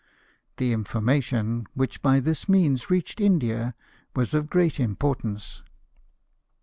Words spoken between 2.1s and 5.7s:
this means reached India was of great importance.